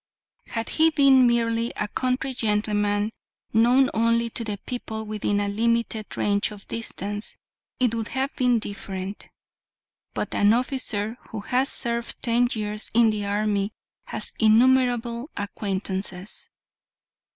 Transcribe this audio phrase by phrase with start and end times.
[0.47, 3.11] Had he been merely a country gentleman,
[3.53, 7.35] known only to the people within a limited range of distance,
[7.79, 9.27] it would have been different;
[10.15, 13.73] but an officer who has served ten years in the army
[14.05, 16.49] has innumerable acquaintances.